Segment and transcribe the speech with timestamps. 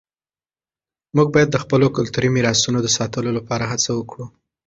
[1.15, 4.25] موږ باید د خپلو کلتوري میراثونو د ساتلو لپاره هڅه وکړو.